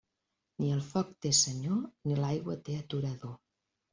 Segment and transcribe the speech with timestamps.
[0.61, 3.37] Ni el foc té senyor ni l'aigua té aturador.